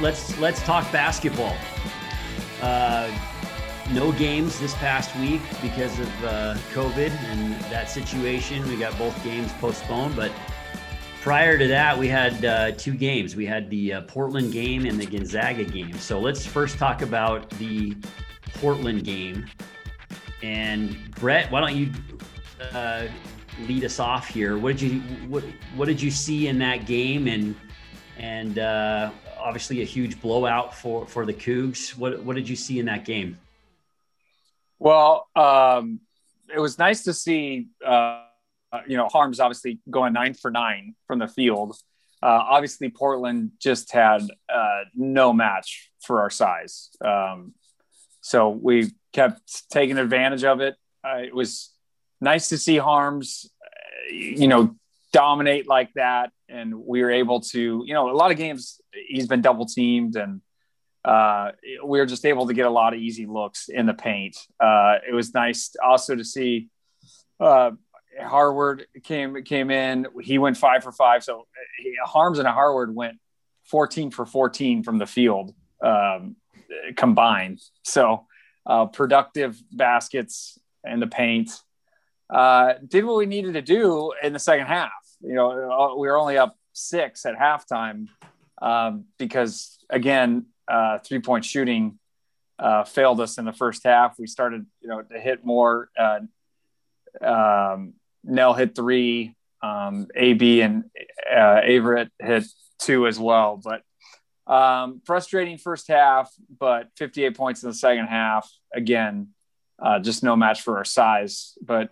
[0.00, 1.56] let's let's talk basketball.
[2.60, 3.10] Uh,
[3.90, 8.66] no games this past week because of uh, COVID and that situation.
[8.68, 10.30] We got both games postponed, but
[11.20, 13.36] prior to that, we had uh, two games.
[13.36, 15.98] We had the uh, Portland game and the Gonzaga game.
[15.98, 17.96] So let's first talk about the
[18.54, 19.46] Portland game.
[20.42, 21.90] And Brett, why don't you
[22.72, 23.06] uh,
[23.66, 24.56] lead us off here?
[24.56, 27.26] What did you what What did you see in that game?
[27.26, 27.54] And
[28.18, 29.10] and uh,
[29.42, 31.96] obviously a huge blowout for for the Cougs.
[31.96, 33.38] What What did you see in that game?
[34.78, 36.00] Well, um,
[36.52, 38.24] it was nice to see, uh,
[38.86, 41.76] you know, Haarms obviously going nine for nine from the field.
[42.22, 46.90] Uh, obviously, Portland just had uh, no match for our size.
[47.04, 47.54] Um,
[48.20, 50.76] so we kept taking advantage of it.
[51.04, 51.70] Uh, it was
[52.20, 54.76] nice to see Haarms, uh, you know,
[55.12, 56.30] dominate like that.
[56.48, 60.16] And we were able to, you know, a lot of games he's been double teamed
[60.16, 60.40] and
[61.04, 61.50] uh,
[61.84, 64.36] we were just able to get a lot of easy looks in the paint.
[64.60, 66.68] Uh, it was nice also to see
[67.40, 67.72] uh,
[68.20, 70.06] Harward came came in.
[70.20, 71.24] He went five for five.
[71.24, 71.46] So
[71.78, 73.18] he, Haarms and Harward went
[73.64, 76.36] 14 for 14 from the field um,
[76.96, 77.60] combined.
[77.82, 78.26] So
[78.66, 81.50] uh, productive baskets in the paint.
[82.30, 84.90] Uh, did what we needed to do in the second half.
[85.22, 88.08] You know, we were only up six at halftime
[88.60, 91.98] um, because again, uh, three point shooting
[92.58, 94.18] uh, failed us in the first half.
[94.18, 95.90] We started, you know, to hit more.
[95.98, 96.20] Uh,
[97.20, 99.34] um, Knell hit three.
[99.62, 100.84] Um, AB and
[101.30, 102.44] uh, Averette hit
[102.80, 103.62] two as well.
[103.62, 103.82] But
[104.52, 108.50] um, frustrating first half, but 58 points in the second half.
[108.74, 109.28] Again,
[109.80, 111.56] uh, just no match for our size.
[111.62, 111.90] But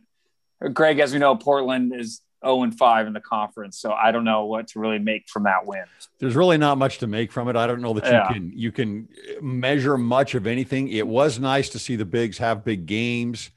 [0.72, 3.78] Greg, as we know, Portland is 0 and 5 in the conference.
[3.78, 5.84] So I don't know what to really make from that win.
[6.19, 7.56] There's really not much to make from it.
[7.56, 8.33] I don't know that you Yeah.
[8.33, 9.09] can you can
[9.41, 10.89] measure much of anything.
[10.89, 13.50] It was nice to see the bigs have big games.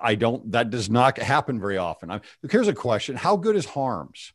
[0.00, 0.52] I don't.
[0.52, 2.10] That does not happen very often.
[2.10, 4.32] I'm, here's a question: How good is Haarms?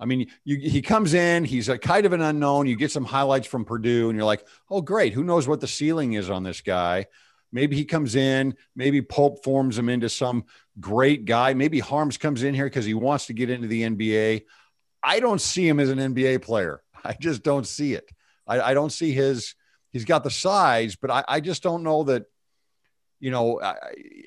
[0.00, 1.44] I mean, you, he comes in.
[1.44, 2.66] He's a kind of an unknown.
[2.66, 5.12] You get some highlights from Purdue, and you're like, "Oh, great!
[5.12, 7.06] Who knows what the ceiling is on this guy?"
[7.54, 8.56] Maybe he comes in.
[8.74, 10.44] Maybe Pope forms him into some
[10.80, 11.54] great guy.
[11.54, 14.42] Maybe Haarms comes in here because he wants to get into the NBA.
[15.00, 16.82] I don't see him as an NBA player.
[17.04, 18.10] I just don't see it.
[18.44, 19.54] I, I don't see his.
[19.92, 22.24] He's got the size, but I, I just don't know that.
[23.20, 23.76] You know, I,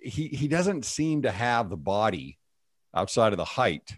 [0.04, 2.40] he he doesn't seem to have the body
[2.96, 3.98] outside of the height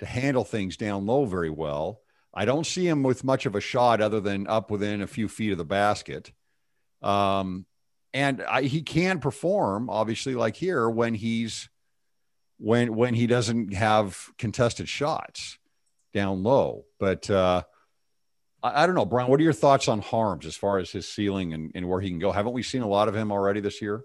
[0.00, 2.02] to handle things down low very well.
[2.34, 5.28] I don't see him with much of a shot other than up within a few
[5.28, 6.30] feet of the basket.
[7.00, 7.64] Um,
[8.16, 11.68] and I, he can perform obviously like here when he's
[12.58, 15.58] when when he doesn't have contested shots
[16.14, 16.86] down low.
[16.98, 17.64] But uh,
[18.62, 19.28] I, I don't know, Brian.
[19.28, 22.08] What are your thoughts on Haarms as far as his ceiling and, and where he
[22.08, 22.32] can go?
[22.32, 24.02] Haven't we seen a lot of him already this year?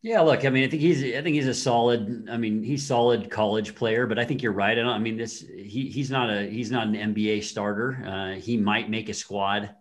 [0.00, 2.28] Yeah, look, I mean, I think he's, I think he's a solid.
[2.30, 4.78] I mean, he's solid college player, but I think you're right.
[4.78, 4.82] I.
[4.82, 8.04] I mean, this he he's not a he's not an NBA starter.
[8.06, 9.74] Uh, he might make a squad,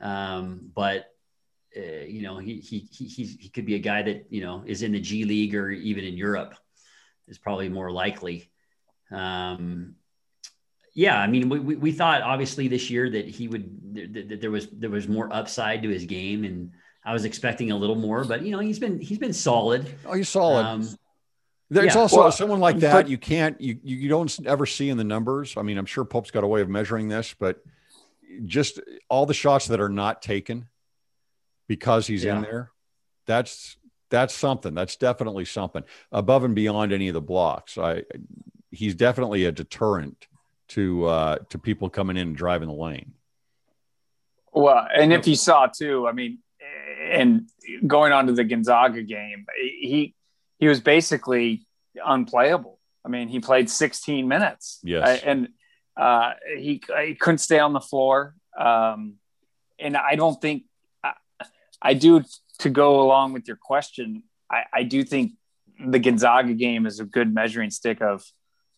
[0.00, 1.06] um, but
[1.76, 4.82] uh, you know, he he he he could be a guy that you know is
[4.82, 6.54] in the G League or even in Europe
[7.28, 8.50] is probably more likely.
[9.10, 9.96] Um,
[10.94, 14.40] yeah, I mean, we, we, we thought obviously this year that he would that, that
[14.40, 16.72] there was there was more upside to his game and.
[17.06, 19.94] I was expecting a little more, but you know he's been he's been solid.
[20.06, 20.64] Oh, he's solid.
[20.64, 20.88] Um,
[21.68, 22.00] There's yeah.
[22.00, 25.04] also Well, someone like that you can't you you you don't ever see in the
[25.04, 25.54] numbers.
[25.58, 27.62] I mean, I'm sure Pope's got a way of measuring this, but
[28.46, 28.80] just
[29.10, 30.66] all the shots that are not taken
[31.68, 32.70] because he's in there,
[33.26, 33.76] that's
[34.10, 34.74] that's something.
[34.74, 35.82] That's definitely something
[36.12, 37.78] above and beyond any of the blocks.
[37.78, 38.04] I
[38.70, 40.26] he's definitely a deterrent
[40.68, 43.12] to uh to people coming in and driving the lane.
[44.52, 46.38] Well, and if you saw too, I mean,
[47.10, 47.48] and
[47.86, 50.14] going on to the Gonzaga game, he
[50.58, 51.66] he was basically
[52.04, 52.78] unplayable.
[53.04, 54.80] I mean, he played 16 minutes.
[54.82, 55.22] Yes.
[55.22, 55.48] Uh, and
[55.96, 58.34] uh, he he couldn't stay on the floor.
[58.58, 59.14] Um,
[59.78, 60.64] and I don't think
[61.84, 62.24] I, do
[62.60, 64.22] to go along with your question.
[64.50, 65.32] I, I do think
[65.84, 68.24] the Gonzaga game is a good measuring stick of,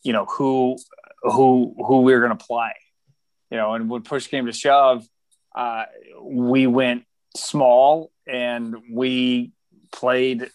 [0.03, 0.76] you know, who
[1.23, 2.73] who who we're going to play.
[3.50, 5.06] You know, and when push came to shove,
[5.55, 5.85] uh,
[6.20, 7.05] we went
[7.37, 9.52] small and we
[9.93, 10.50] played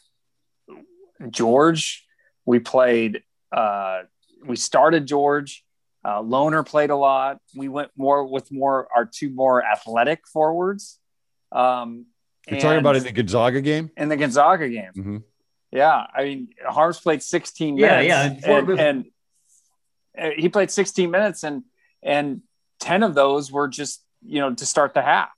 [1.30, 2.06] George.
[2.46, 3.24] We played.
[3.52, 4.04] Uh,
[4.46, 5.64] we started George.
[6.04, 7.40] Uh, Lohner played a lot.
[7.56, 11.00] We went more with more our two more athletic forwards.
[11.52, 12.08] Um,
[12.48, 13.92] You're talking about in the Gonzaga game?
[13.98, 14.92] in the Gonzaga game.
[14.96, 15.24] Mhm.
[15.72, 18.08] Yeah, I mean, Haarms played 16 minutes.
[18.08, 18.24] yeah,
[18.60, 19.06] and and,
[20.16, 21.64] and he played 16 minutes and
[22.04, 22.42] and
[22.80, 25.30] 10 of those were just you know to start the half.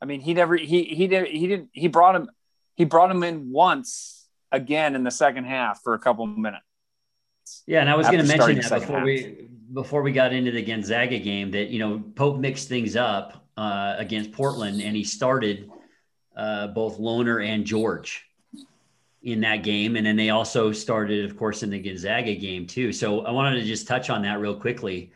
[0.00, 2.30] I mean, he never he he didn't, he didn't he brought him
[2.76, 6.62] he brought him in once again in the second half for a couple minutes.
[7.66, 9.04] Yeah, and I was going to mention that before half.
[9.04, 13.48] we before we got into the Gonzaga game that you know Pope mixed things up
[13.56, 15.70] uh, against Portland and he started
[16.36, 18.26] uh, both Lohner and George
[19.22, 22.92] in that game, and then they also started, of course, in the Gonzaga game too.
[22.92, 25.12] So I wanted to just touch on that real quickly.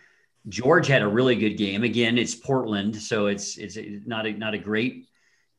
[0.49, 1.85] George had a really good game.
[1.85, 3.77] Again, it's Portland, so it's it's
[4.07, 5.09] not a not a great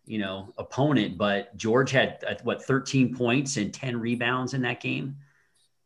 [0.05, 4.81] you know opponent, but George had uh, what 13 points and 10 rebounds in that
[4.81, 5.17] game.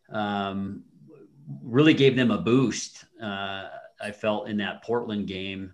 [0.10, 0.84] Um,
[1.62, 3.04] really gave them a boost.
[3.22, 3.68] Uh,
[4.02, 5.74] I felt in that Portland game.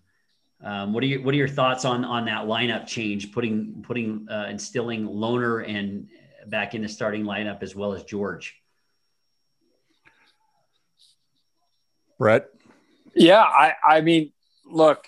[0.61, 4.27] Um, what are your what are your thoughts on on that lineup change, putting putting
[4.29, 6.09] uh, instilling Lohner and
[6.47, 8.55] back in the starting lineup as well as George?
[12.17, 12.49] Brett.
[13.15, 14.33] Yeah, I, I mean,
[14.65, 15.07] look,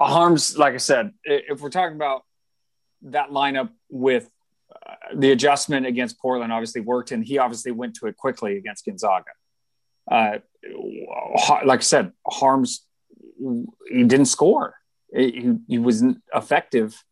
[0.00, 2.22] Haarms like I said, if we're talking about
[3.02, 4.30] that lineup with
[4.74, 8.86] uh, the adjustment against Portland, obviously worked, and he obviously went to it quickly against
[8.86, 9.30] Gonzaga.
[10.10, 10.38] Uh,
[11.64, 12.80] like I said, Haarms,
[13.88, 14.74] he didn't score.
[15.14, 17.02] He, he wasn't effective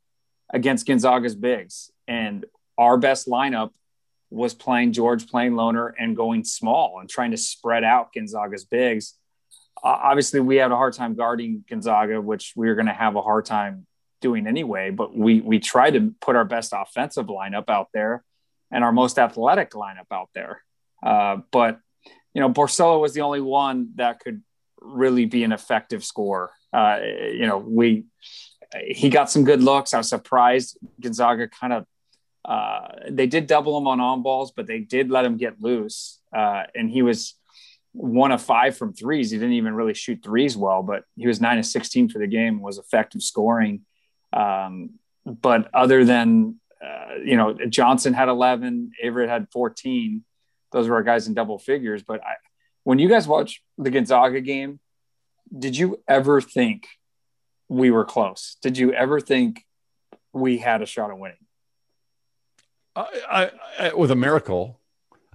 [0.53, 1.91] against Gonzaga's bigs.
[2.09, 2.44] And
[2.79, 3.71] our best lineup
[4.31, 9.15] was playing George, playing Lohner, and going small and trying to spread out Gonzaga's bigs
[9.82, 13.17] uh, obviously we had a hard time guarding Gonzaga, which we were going to have
[13.17, 13.87] a hard time
[14.21, 14.91] doing anyway.
[14.91, 18.23] But we we tried to put our best offensive lineup out there
[18.71, 20.62] and our most athletic lineup out there.
[21.03, 21.81] Uh, but
[22.35, 24.43] you know, Barcello was the only one that could
[24.81, 26.50] really be an effective scorer.
[26.73, 26.99] Uh,
[27.32, 28.05] you know, we
[28.87, 29.94] he got some good looks.
[29.94, 31.87] I was surprised Gonzaga kind of
[32.44, 36.21] uh, they did double him on on balls, but they did let him get loose,
[36.35, 37.35] uh, and he was
[37.93, 39.31] one of five from threes.
[39.31, 42.26] He didn't even really shoot threes well, but he was nine of 16 for the
[42.26, 43.83] game, was effective scoring.
[44.33, 44.91] Um,
[45.25, 50.25] but other than, uh, you know, Johnson had 11, Averette had 14.
[50.73, 52.03] Those were our guys in double figures.
[52.03, 52.35] But I,
[52.90, 54.81] when you guys watch the Gonzaga game,
[55.56, 56.88] did you ever think
[57.69, 58.56] we were close?
[58.62, 59.64] Did you ever think
[60.32, 61.37] we had a shot at winning?
[62.96, 64.81] I, I, with a miracle,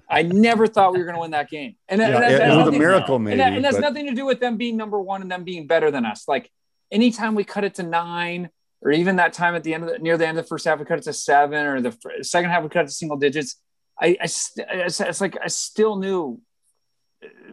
[0.09, 1.77] I never thought we were going to win that game.
[1.87, 3.31] And, yeah, that, it was a miracle, maybe.
[3.31, 3.87] And, that, and that's but...
[3.87, 6.27] nothing to do with them being number one and them being better than us.
[6.27, 6.51] Like
[6.91, 8.49] anytime we cut it to nine,
[8.81, 10.65] or even that time at the end of the, near the end of the first
[10.65, 13.15] half, we cut it to seven, or the second half we cut it to single
[13.15, 13.61] digits.
[13.97, 16.41] I, I it's like I still knew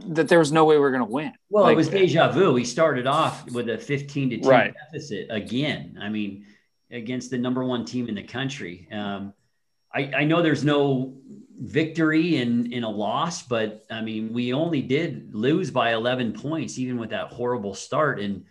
[0.06, 1.32] that there was no way we were going to win.
[1.50, 2.52] Well, like, it was deja vu.
[2.52, 4.74] We started off with a 15 to 10 right.
[4.74, 5.98] deficit again.
[6.00, 6.46] I mean,
[6.90, 8.88] against the number one team in the country.
[8.92, 9.32] Um,
[9.94, 11.14] I, I know there's no
[11.58, 16.78] victory in in a loss, but I mean, we only did lose by 11 points,
[16.78, 18.20] even with that horrible start.
[18.20, 18.44] And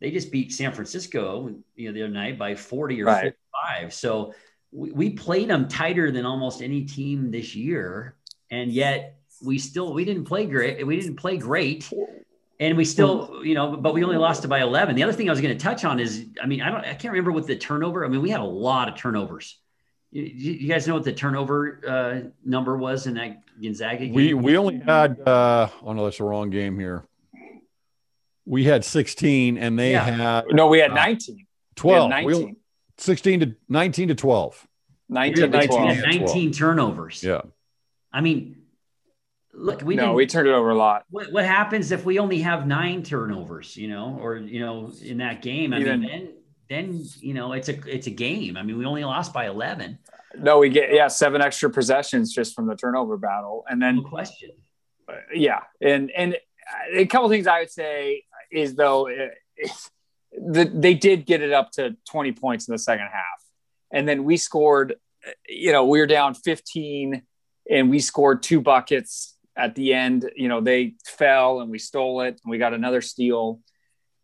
[0.00, 3.34] they just beat San Francisco, you know, the other night by 40 or right.
[3.72, 3.94] 45.
[3.94, 4.34] So
[4.72, 8.16] we, we played them tighter than almost any team this year,
[8.50, 10.86] and yet we still we didn't play great.
[10.86, 11.90] We didn't play great.
[12.58, 14.94] And we still, you know, but we only lost it by 11.
[14.94, 16.92] The other thing I was going to touch on is, I mean, I don't, I
[16.92, 18.04] can't remember what the turnover.
[18.04, 19.56] I mean, we had a lot of turnovers
[20.12, 24.14] you, you guys know what the turnover uh, number was in that Gonzaga game?
[24.14, 27.04] We we only had uh, oh no, that's the wrong game here.
[28.44, 30.04] We had 16 and they yeah.
[30.04, 31.46] had no, we had uh, 19.
[31.76, 32.04] 12.
[32.04, 32.46] We 19.
[32.46, 32.56] We
[32.98, 34.66] 16 to 19 to 12.
[35.08, 35.98] 19 to 12.
[35.98, 37.22] 19 turnovers.
[37.22, 37.42] Yeah.
[38.12, 38.62] I mean,
[39.52, 41.04] look, we no, we turned it over a lot.
[41.10, 45.18] What, what happens if we only have nine turnovers, you know, or, you know, in
[45.18, 45.72] that game?
[45.72, 46.32] I Even, mean, then
[46.70, 48.56] then you know it's a it's a game.
[48.56, 49.98] I mean, we only lost by eleven.
[50.38, 54.02] No, we get yeah seven extra possessions just from the turnover battle, and then no
[54.02, 54.50] question.
[55.08, 56.36] Uh, yeah, and and
[56.92, 59.32] a couple things I would say is though it,
[60.32, 63.42] the, they did get it up to twenty points in the second half,
[63.92, 64.94] and then we scored.
[65.46, 67.22] You know, we were down fifteen,
[67.68, 70.30] and we scored two buckets at the end.
[70.34, 73.60] You know, they fell and we stole it, and we got another steal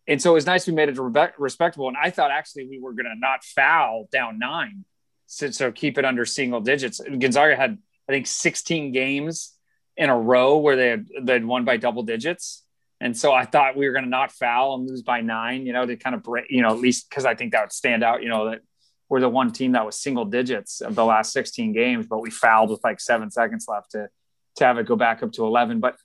[0.08, 0.98] and so it was nice we made it
[1.38, 1.88] respectable.
[1.88, 4.84] And I thought actually we were going to not foul down nine,
[5.26, 7.00] so, so keep it under single digits.
[7.00, 7.78] Gonzaga had
[8.08, 9.52] I think 16 games
[9.96, 12.62] in a row where they had they'd won by double digits,
[13.00, 15.72] and so I thought we were going to not foul and lose by nine, you
[15.72, 18.04] know, to kind of break, you know, at least because I think that would stand
[18.04, 18.60] out, you know, that
[19.08, 22.30] we're the one team that was single digits of the last 16 games, but we
[22.30, 24.08] fouled with like seven seconds left to
[24.56, 25.80] to have it go back up to 11.
[25.80, 25.96] But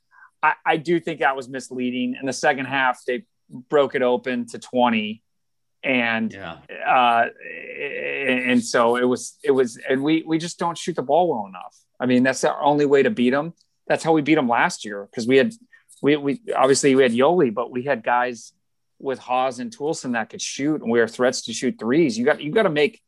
[0.42, 2.16] I, I do think that was misleading.
[2.20, 5.22] In the second half, they broke it open to 20
[5.84, 6.58] and yeah.
[6.86, 7.26] uh,
[7.80, 11.48] and so it was it was and we we just don't shoot the ball well
[11.48, 11.76] enough.
[12.00, 13.54] I mean, that's our only way to beat them.
[13.88, 15.54] That's how we beat them last year because we had
[16.02, 18.54] we, we obviously we had Yoeli, but we had guys
[19.00, 22.18] with Haws and Toolson that could shoot, and we are threats to shoot threes.
[22.18, 23.02] You got you got to make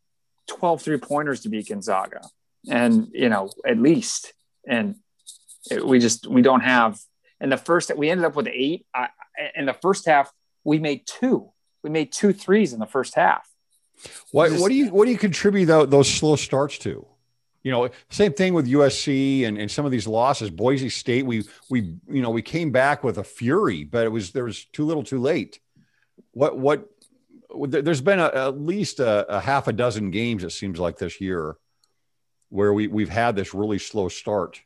[0.47, 2.21] 12 three pointers to beat Gonzaga,
[2.69, 4.33] and you know at least.
[4.67, 4.95] And
[5.69, 6.99] it, we just we don't have.
[7.39, 8.85] In the first, we ended up with eight.
[8.93, 9.09] I,
[9.55, 10.31] in the first half,
[10.63, 11.51] we made two.
[11.83, 13.49] We made two threes in the first half.
[14.31, 17.05] What, just, what do you what do you contribute those slow starts to?
[17.63, 20.49] You know, same thing with USC and, and some of these losses.
[20.49, 24.31] Boise State, we we you know we came back with a fury, but it was
[24.31, 25.59] there was too little, too late.
[26.31, 26.89] What what?
[27.55, 30.43] There's been a, at least a, a half a dozen games.
[30.43, 31.55] It seems like this year
[32.49, 34.61] where we we've had this really slow start,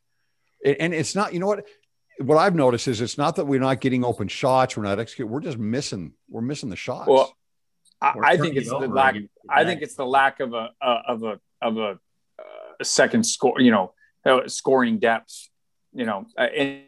[0.67, 1.33] and, and it's not.
[1.33, 1.65] You know what?
[2.19, 4.75] What I've noticed is it's not that we're not getting open shots.
[4.75, 5.31] We're not executing.
[5.31, 6.13] We're just missing.
[6.29, 7.07] We're missing the shots.
[7.07, 7.35] Well,
[8.01, 9.15] I, I think it's the lack.
[9.49, 11.99] I think it's the lack of a uh, of a of a,
[12.79, 13.59] a second score.
[13.61, 13.93] You know,
[14.25, 15.49] uh, scoring depth.
[15.93, 16.81] You know, uh, and,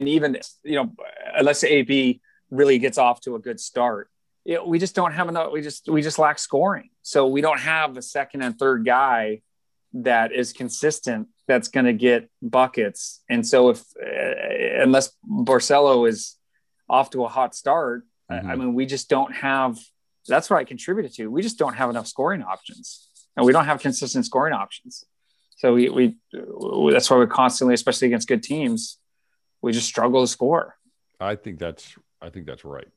[0.00, 0.92] and, even you know,
[1.34, 4.08] unless AB really gets off to a good start,
[4.44, 5.52] it, we just don't have enough.
[5.52, 6.90] We just we just lack scoring.
[7.02, 9.42] So we don't have a second and third guy
[9.94, 11.28] that is consistent.
[11.48, 13.22] That's going to get buckets.
[13.28, 16.36] And so if uh, unless Barcello is
[16.88, 18.48] off to a hot start, mm-hmm.
[18.48, 19.78] I, I mean, we just don't have
[20.28, 21.26] that's what I contributed to.
[21.26, 25.04] We just don't have enough scoring options, and we don't have consistent scoring options.
[25.56, 26.16] So we, we
[26.90, 28.98] that's why we're constantly, especially against good teams,
[29.60, 30.76] we just struggle to score.
[31.20, 32.88] I think that's I think that's right.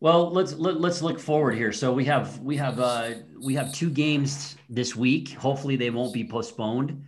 [0.00, 1.72] Well, let's let, us let us look forward here.
[1.72, 5.34] So we have we have uh, we have two games this week.
[5.34, 7.04] Hopefully, they won't be postponed.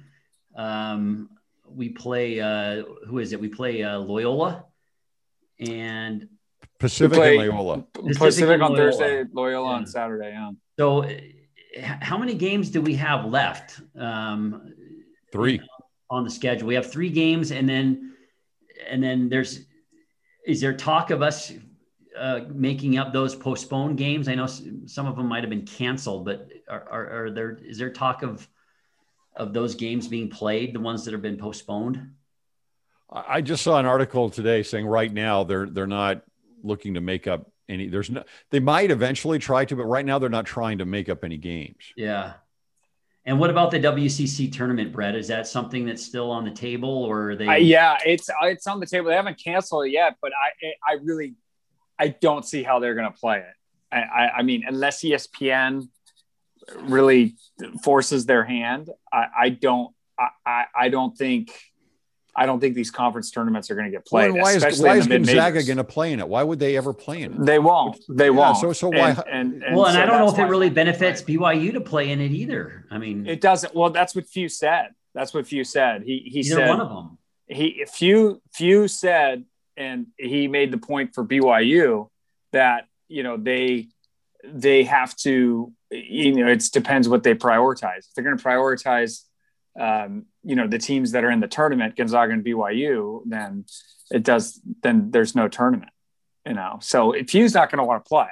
[0.54, 1.30] Um,
[1.66, 3.40] we play uh, who is it?
[3.40, 4.66] We play uh, Loyola,
[5.58, 6.28] and
[6.78, 7.86] Pacific play, and Loyola.
[7.94, 8.76] Pacific, Pacific on Loyola.
[8.76, 9.76] Thursday, Loyola yeah.
[9.76, 10.30] on Saturday.
[10.32, 10.50] Yeah.
[10.78, 11.08] So,
[11.80, 13.80] how many games do we have left?
[13.96, 14.74] Um,
[15.32, 15.62] three
[16.10, 16.68] on the schedule.
[16.68, 18.12] We have three games, and then
[18.86, 19.60] and then there's
[20.46, 21.52] is there talk of us
[22.18, 24.28] uh, making up those postponed games?
[24.28, 27.78] I know some of them might have been canceled, but are, are, are there is
[27.78, 28.46] there talk of
[29.34, 32.12] of those games being played, the ones that have been postponed?
[33.10, 36.22] I just saw an article today saying right now they're they're not
[36.62, 37.88] looking to make up any.
[37.88, 38.24] There's no.
[38.50, 41.36] They might eventually try to, but right now they're not trying to make up any
[41.36, 41.92] games.
[41.96, 42.34] Yeah.
[43.24, 45.14] And what about the WCC tournament, Brett?
[45.14, 47.46] Is that something that's still on the table, or are they?
[47.46, 49.10] Uh, yeah, it's it's on the table.
[49.10, 51.34] They haven't canceled it yet, but I I really
[52.02, 53.54] I don't see how they're going to play it.
[53.92, 55.88] I, I, I mean, unless ESPN
[56.80, 57.36] really
[57.82, 59.94] forces their hand, I, I don't
[60.46, 61.50] I, I don't think
[62.34, 64.32] I don't think these conference tournaments are going to get played.
[64.32, 66.26] Well, why is, why is Gonzaga going to play in it?
[66.28, 67.44] Why would they ever play in it?
[67.44, 68.00] They won't.
[68.08, 68.56] They yeah, won't.
[68.56, 69.10] So, so why?
[69.10, 71.80] And, and, and well, and so I don't know if it really benefits BYU to
[71.80, 72.86] play in it either.
[72.90, 73.74] I mean, it doesn't.
[73.74, 74.88] Well, that's what Few said.
[75.14, 76.04] That's what Few said.
[76.04, 77.18] He he said one of them.
[77.48, 79.44] He Few Few said,
[79.76, 82.08] and he made the point for BYU
[82.52, 83.88] that you know they
[84.44, 87.98] they have to you know it depends what they prioritize.
[87.98, 89.22] If they're going to prioritize
[89.78, 93.64] um, you know the teams that are in the tournament, Gonzaga and BYU, then
[94.10, 94.60] it does.
[94.82, 95.90] Then there's no tournament.
[96.46, 98.26] You know, so if Few's not going to want to play,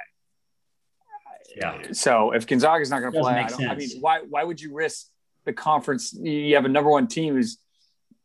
[1.55, 1.91] yeah.
[1.91, 5.07] So if Gonzaga's not going to play, I, I, mean, why why would you risk
[5.45, 6.13] the conference?
[6.13, 7.57] You have a number one team who's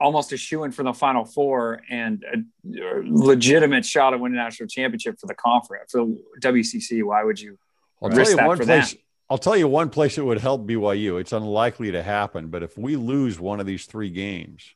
[0.00, 4.42] almost a shoe in for the Final Four and a legitimate shot at winning a
[4.42, 7.02] national championship for the conference for the WCC.
[7.02, 7.58] Why would you
[8.02, 9.00] I'll risk that for place, them?
[9.28, 11.20] I'll tell you one place it would help BYU.
[11.20, 14.74] It's unlikely to happen, but if we lose one of these three games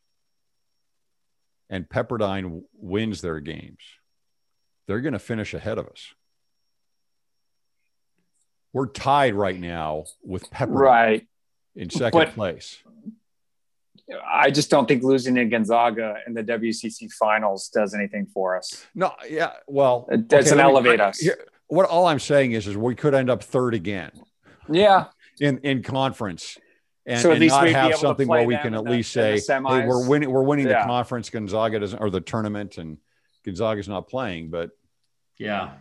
[1.69, 3.79] and Pepperdine wins their games,
[4.87, 6.12] they're going to finish ahead of us.
[8.73, 11.27] We're tied right now with Pepperdine right.
[11.77, 12.83] in second but place.
[14.26, 18.87] I just don't think losing to Gonzaga in the WCC finals does anything for us.
[18.95, 21.19] No, yeah, well, it doesn't okay, elevate me, us.
[21.19, 21.38] Here,
[21.69, 24.11] what all I'm saying is, is we could end up third again.
[24.69, 25.07] Yeah.
[25.40, 26.59] In in conference.
[27.07, 29.40] And, so at and least not have something where we can at the, least say,
[29.40, 30.83] hey, we're winning, we're winning yeah.
[30.83, 31.31] the conference.
[31.31, 32.99] Gonzaga doesn't, or the tournament, and
[33.45, 34.50] Gonzaga's not playing.
[34.50, 34.71] But
[35.38, 35.73] yeah,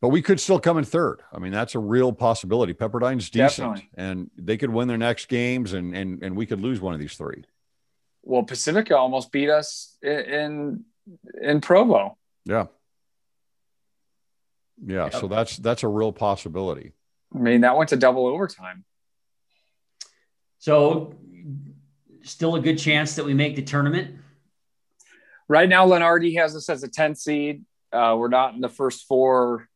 [0.00, 1.22] but we could still come in third.
[1.32, 2.72] I mean, that's a real possibility.
[2.72, 3.90] Pepperdine's decent, Definitely.
[3.94, 7.00] and they could win their next games, and and and we could lose one of
[7.00, 7.44] these three.
[8.22, 10.84] Well, Pacifica almost beat us in
[11.40, 12.16] in Provo.
[12.44, 12.66] Yeah.
[14.82, 15.14] Yeah, yep.
[15.14, 16.92] so that's that's a real possibility.
[17.34, 18.84] I mean, that went to double overtime.
[20.58, 21.14] So,
[22.22, 24.16] still a good chance that we make the tournament.
[25.48, 27.64] Right now, Lunardi has us as a 10 seed.
[27.92, 29.69] Uh, we're not in the first four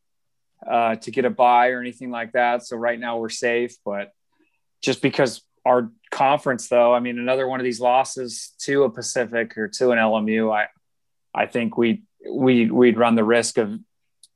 [0.69, 2.65] uh, to get a buy or anything like that.
[2.65, 3.75] So right now we're safe.
[3.85, 4.11] But
[4.81, 9.57] just because our conference, though, I mean, another one of these losses to a Pacific
[9.57, 10.67] or to an LMU, I
[11.33, 13.77] I think we we we'd run the risk of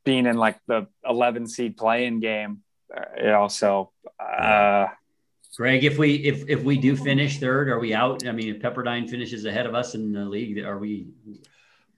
[0.06, 2.60] being in like the 11 seed playing game.
[2.96, 4.88] Uh, you know, so uh,
[5.56, 8.26] Greg, if we if if we do finish third, are we out?
[8.26, 11.10] I mean, if Pepperdine finishes ahead of us in the league, are we?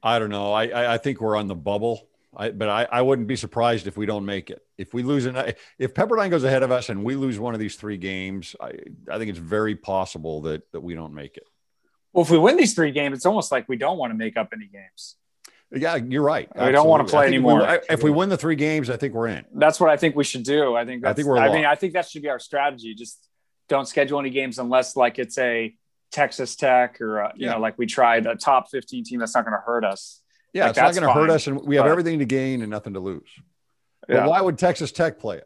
[0.02, 0.52] I don't know.
[0.52, 2.10] I I, I think we're on the bubble.
[2.36, 4.62] I, but I, I wouldn't be surprised if we don't make it.
[4.78, 5.36] If we lose, an,
[5.78, 8.72] if Pepperdine goes ahead of us and we lose one of these three games, I,
[9.12, 11.44] I think it's very possible that that we don't make it.
[12.14, 14.38] Well, if we win these three games, it's almost like we don't want to make
[14.38, 15.16] up any games.
[15.74, 16.50] Yeah, you're right.
[16.50, 16.74] We Absolutely.
[16.74, 17.60] don't want to play anymore.
[17.60, 19.46] We, if we win the three games, I think we're in.
[19.54, 20.76] That's what I think we should do.
[20.76, 21.06] I think.
[21.06, 21.38] I think we're.
[21.38, 22.94] I mean, I think that should be our strategy.
[22.94, 23.26] Just
[23.70, 25.74] don't schedule any games unless like it's a
[26.12, 27.54] Texas Tech or a, you yeah.
[27.54, 30.22] know like we tried a top 15 team that's not going to hurt us.
[30.54, 32.62] Yeah, like, it's not going to hurt us, and we have but, everything to gain
[32.62, 33.30] and nothing to lose.
[34.08, 34.28] But yeah.
[34.28, 35.46] why would Texas Tech play us?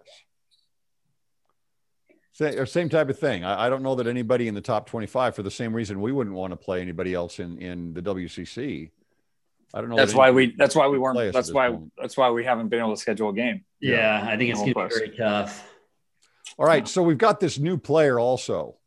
[2.34, 3.46] Same, same type of thing.
[3.46, 6.12] I, I, don't know that anybody in the top 25, for the same reason we
[6.12, 8.92] wouldn't want to play anybody else in in the WCC.
[9.74, 9.96] I don't know.
[9.96, 10.54] That's that why we.
[10.58, 11.34] That's why we weren't.
[11.34, 11.70] That's why.
[11.70, 11.94] Point.
[11.98, 13.64] That's why we haven't been able to schedule a game.
[13.80, 15.70] Yeah, yeah I think it's going to be very tough.
[16.58, 18.78] All right, so we've got this new player also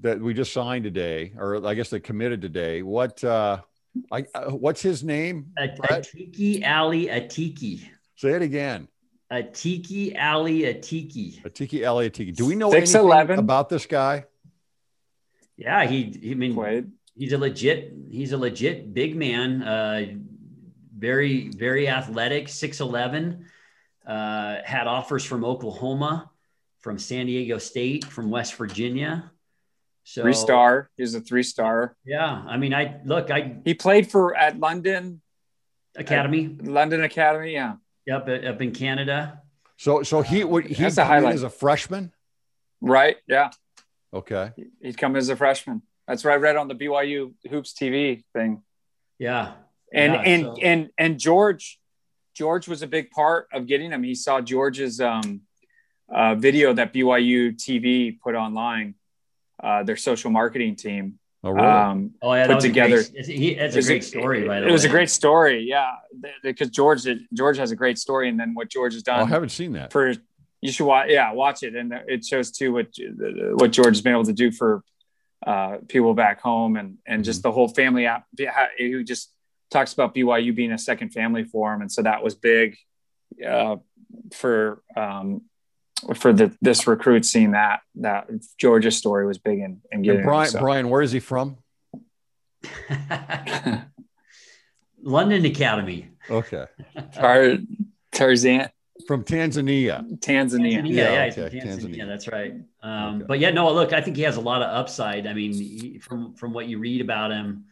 [0.00, 2.82] that we just signed today, or I guess they committed today.
[2.82, 3.22] What?
[3.24, 3.60] uh
[4.10, 5.52] I, uh, what's his name?
[5.58, 7.88] Atiki Ali Atiki.
[8.16, 8.88] Say it again.
[9.32, 11.42] Atiki Ali Atiki.
[11.42, 12.34] Atiki Ali Atiki.
[12.34, 13.20] Do we know 6'11".
[13.20, 14.24] anything about this guy?
[15.56, 16.30] Yeah, he.
[16.30, 16.90] I mean, Played.
[17.16, 17.92] he's a legit.
[18.10, 19.62] He's a legit big man.
[19.62, 20.06] Uh,
[20.96, 22.48] very, very athletic.
[22.48, 23.46] Six eleven.
[24.06, 26.30] Uh, had offers from Oklahoma,
[26.80, 29.30] from San Diego State, from West Virginia.
[30.04, 30.90] So three star.
[30.96, 31.96] He's a three star.
[32.04, 33.30] Yeah, I mean, I look.
[33.30, 35.22] I he played for at London
[35.96, 36.56] Academy.
[36.62, 37.52] London Academy.
[37.52, 37.76] Yeah.
[38.06, 39.40] Yep, up in Canada.
[39.76, 41.34] So, so he would he That's a highlight.
[41.34, 42.12] as a freshman,
[42.80, 43.16] right?
[43.26, 43.50] Yeah.
[44.12, 44.52] Okay.
[44.80, 45.82] He'd come as a freshman.
[46.06, 48.62] That's what I read on the BYU Hoops TV thing.
[49.18, 49.52] Yeah.
[49.92, 50.56] And yeah, and so.
[50.62, 51.80] and and George,
[52.34, 54.02] George was a big part of getting him.
[54.02, 55.42] He saw George's um,
[56.12, 58.94] uh, video that BYU TV put online
[59.62, 61.18] uh, their social marketing team.
[61.42, 61.66] Oh, really?
[61.66, 63.00] um, oh yeah, put together.
[63.00, 64.46] A great, he, that's a great a, story.
[64.46, 65.66] By the it way, it was a great story.
[65.68, 65.92] Yeah,
[66.42, 69.20] because George George has a great story, and then what George has done.
[69.20, 69.92] Oh, I haven't seen that.
[69.92, 70.14] For
[70.62, 71.10] you should watch.
[71.10, 72.88] Yeah, watch it, and it shows too what
[73.54, 74.82] what George has been able to do for
[75.46, 77.48] uh, people back home, and and just mm-hmm.
[77.48, 78.24] the whole family app.
[78.78, 79.30] Who just
[79.70, 82.78] talks about BYU being a second family for him, and so that was big
[83.46, 83.76] uh,
[84.32, 85.42] for um,
[86.14, 88.28] for the this recruit seeing that that
[88.58, 90.60] Georgia story was big in, in getting Brian, so.
[90.60, 91.56] Brian, where is he from?
[95.02, 96.08] London Academy.
[96.30, 96.66] Okay.
[97.14, 97.58] Tar-
[98.12, 98.70] Tarzan
[99.06, 100.02] from Tanzania.
[100.18, 100.80] Tanzania.
[100.80, 100.88] Tanzania.
[100.88, 101.58] Yeah, yeah, okay.
[101.58, 101.96] Tanzania.
[101.96, 102.06] Tanzania.
[102.06, 102.54] That's right.
[102.82, 103.24] Um, okay.
[103.28, 105.26] But yeah, no, look, I think he has a lot of upside.
[105.26, 107.66] I mean, he, from from what you read about him,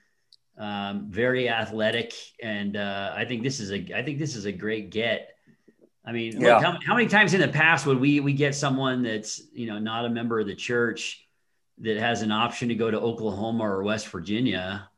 [0.59, 4.53] um, very athletic, and uh, I think this is a I think this is a
[4.53, 5.32] great get.
[6.05, 6.55] I mean, yeah.
[6.55, 9.67] look, how, how, many times in the past would we we get someone that's you
[9.67, 11.25] know not a member of the church
[11.79, 14.89] that has an option to go to Oklahoma or West Virginia?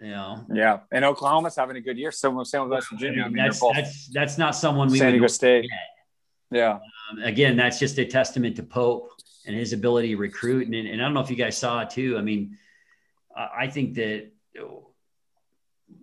[0.00, 2.12] You know, yeah, and Oklahoma's having a good year.
[2.12, 3.24] So same with West Virginia.
[3.24, 5.62] I mean, that's that's that's not someone we San Diego State.
[5.62, 5.70] Get.
[6.58, 6.78] Yeah.
[7.10, 9.10] Um, again, that's just a testament to Pope
[9.46, 10.66] and his ability to recruit.
[10.66, 12.16] And, and I don't know if you guys saw it too.
[12.16, 12.56] I mean,
[13.36, 14.30] I think that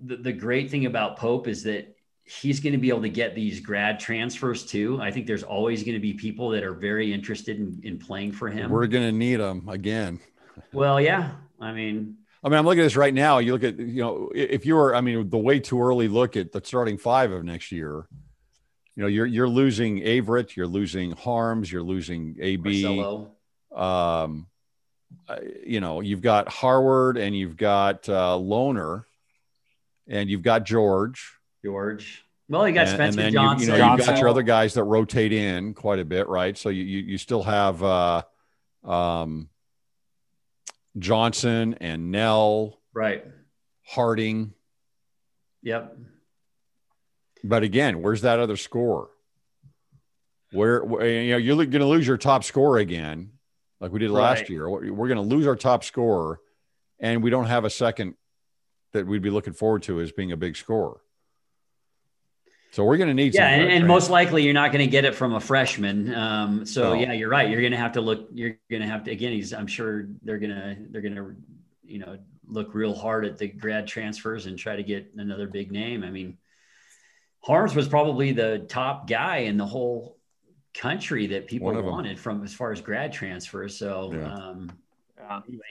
[0.04, 1.95] the, the great thing about Pope is that
[2.39, 5.00] he's going to be able to get these grad transfers too.
[5.02, 8.32] I think there's always going to be people that are very interested in, in playing
[8.32, 8.72] for him.
[8.72, 10.20] We're going to need them again.
[10.72, 11.32] Well, yeah.
[11.60, 13.39] I mean, I mean, I'm looking at this right now.
[13.39, 16.38] You look at, you know, if you were, I mean, the way too early look
[16.38, 18.08] at the starting five of next year,
[18.96, 22.84] you know, you're, you're losing Averette, you're losing Haarms, you're losing AB.
[22.84, 23.32] Barcello.
[23.76, 24.48] Um,
[25.65, 29.04] you know, you've got Harward and you've got uh, Lohner
[30.08, 32.26] and you've got George George.
[32.50, 33.67] Well, you got and, Spencer and Johnson.
[33.69, 36.58] You, you know, you've got your other guys that rotate in quite a bit, right?
[36.58, 38.24] So you you, you still have uh,
[38.84, 39.50] um,
[40.97, 43.26] Johnson and Knell, right?
[43.86, 44.54] Harding.
[45.63, 45.97] Yep.
[47.43, 49.10] But again, where's that other score?
[50.52, 53.32] Where, where you know you're going to lose your top scorer again,
[53.80, 54.21] like we did right.
[54.21, 54.69] last year.
[54.69, 56.41] We're going to lose our top scorer,
[57.00, 58.15] and we don't have a second
[58.91, 61.00] that we'd be looking forward to as being a big scorer.
[62.72, 65.04] So we're going to need yeah, and, and most likely you're not going to get
[65.04, 66.16] it from a freshman.
[66.16, 67.50] Um, so yeah, you're right.
[67.50, 68.30] You're going to have to look.
[68.34, 69.34] You're going to have to again.
[69.34, 69.54] He's.
[69.54, 71.36] I'm sure they're going to they're going to
[71.84, 75.70] you know look real hard at the grad transfers and try to get another big
[75.70, 76.02] name.
[76.04, 76.38] I mean,
[77.46, 80.18] Haarms was probably the top guy in the whole
[80.74, 83.78] country that people wanted from as far as grad transfers.
[83.78, 84.34] So yeah.
[84.34, 84.72] um,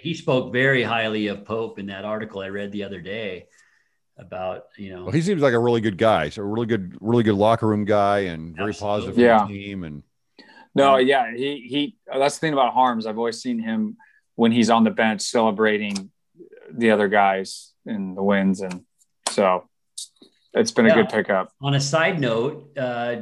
[0.01, 3.47] he spoke very highly of Pope in that article I read the other day.
[4.21, 5.05] About you know.
[5.05, 6.29] Well, he seems like a really good guy.
[6.29, 8.97] So a really good, really good locker room guy, and very Absolutely.
[8.97, 9.47] positive for Yeah.
[9.47, 9.85] the team.
[9.85, 10.03] And
[10.75, 11.97] No, yeah, he he.
[12.07, 13.07] That's the thing about Haarms.
[13.07, 13.97] I've always seen him
[14.37, 16.11] when he's on the bench celebrating
[16.71, 18.85] the other guys and the wins, and
[19.31, 19.69] so
[20.53, 21.51] it's been a good pickup.
[21.63, 23.17] On a side note, uh,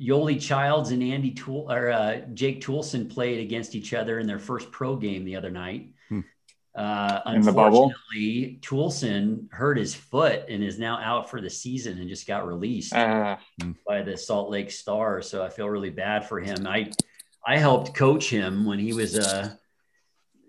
[0.00, 4.38] Yoeli Childs and Andy Tool or uh, Jake Toolson played against each other in their
[4.38, 5.90] first pro game the other night.
[6.76, 7.92] Uh, In the bubble?
[8.60, 12.94] Toolson hurt his foot and is now out for the season and just got released
[12.94, 13.36] Uh,
[13.86, 15.22] by the Salt Lake Star.
[15.22, 16.66] So I feel really bad for him.
[16.66, 16.92] I
[17.46, 19.58] I helped coach him when he was a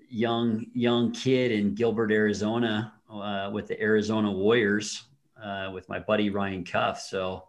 [0.09, 5.03] young young kid in Gilbert, Arizona, uh, with the Arizona Warriors
[5.41, 6.99] uh, with my buddy Ryan Cuff.
[6.99, 7.47] So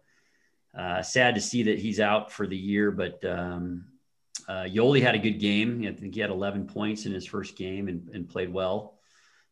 [0.79, 3.87] uh, sad to see that he's out for the year, but um,
[4.49, 5.85] uh, Yoeli had a good game.
[5.87, 8.99] I think he had 11 points in his first game and, and played well.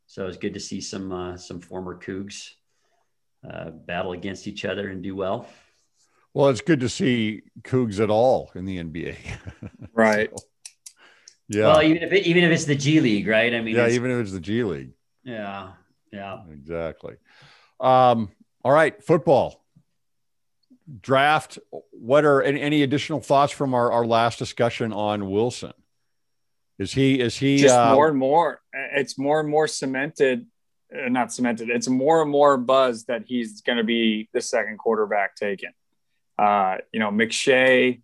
[0.06, 2.50] So it was good to see some uh, some former Cougs
[3.48, 5.48] uh, battle against each other and do well.
[6.32, 9.16] well, it's good to see Cougs at all in the NBA.
[9.92, 10.30] right.
[10.30, 10.44] So,
[11.48, 13.52] yeah, Well, even if it, even if it's the G League, right?
[13.54, 13.88] I mean, yeah.
[13.88, 14.92] Even if it's the G League,
[15.24, 15.72] yeah,
[16.12, 16.42] yeah.
[16.50, 17.16] exactly.
[17.80, 18.30] Um,
[18.64, 19.65] all right, football
[21.00, 21.58] draft.
[21.90, 25.72] What are any, any additional thoughts from our, our last discussion on Wilson?
[26.78, 30.46] Is he is he just uh, more and more it's more and more cemented
[30.94, 34.78] uh, not cemented it's more and more buzz that he's going to be the second
[34.78, 35.70] quarterback taken
[36.38, 38.02] uh, you know mcshay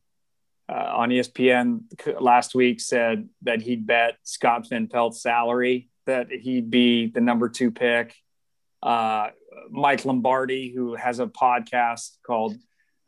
[0.70, 1.82] uh, on espn
[2.18, 7.50] last week said that he'd bet scott Van Pelt's salary that he'd be the number
[7.50, 8.14] two pick
[8.82, 9.28] uh,
[9.70, 12.56] mike lombardi who has a podcast called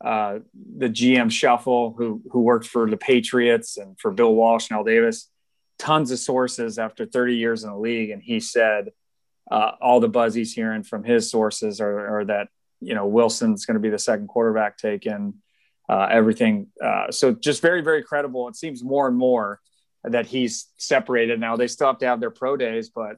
[0.05, 0.39] uh,
[0.77, 4.83] the gm shuffle who who worked for the patriots and for bill walsh and al
[4.83, 5.29] davis
[5.77, 8.91] tons of sources after 30 years in the league, and he said
[9.51, 12.47] uh, all the buzz he's hearing from his sources are, are that
[12.81, 15.41] you know Wilson's going to be the second quarterback taken.
[15.87, 18.47] Uh, everything, uh, so just very, very credible.
[18.47, 19.59] It seems more and more
[20.03, 21.57] that he's separated now.
[21.57, 23.17] They still have to have their pro days, but